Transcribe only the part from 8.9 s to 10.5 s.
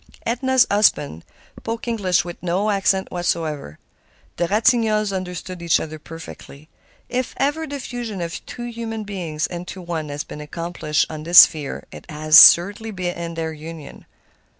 beings into one has been